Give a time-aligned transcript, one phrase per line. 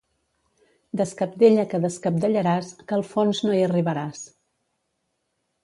[1.01, 4.25] Descabdella que descabdellaràs, que al fons no hi arribaràs.